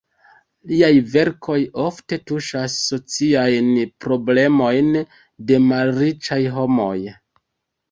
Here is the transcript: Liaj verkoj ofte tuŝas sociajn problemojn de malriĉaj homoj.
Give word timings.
Liaj 0.69 0.93
verkoj 1.15 1.57
ofte 1.83 2.19
tuŝas 2.31 2.79
sociajn 2.87 3.71
problemojn 4.07 4.91
de 5.53 5.63
malriĉaj 5.69 6.41
homoj. 6.59 6.99